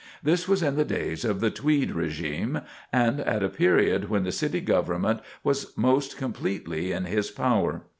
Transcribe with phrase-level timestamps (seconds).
[0.23, 4.31] This was in the days of the Tweed régime, and at a period when the
[4.31, 7.83] City Government was most completely in his power.